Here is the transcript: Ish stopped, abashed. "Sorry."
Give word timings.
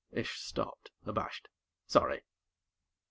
Ish 0.11 0.39
stopped, 0.39 0.89
abashed. 1.05 1.47
"Sorry." 1.85 2.23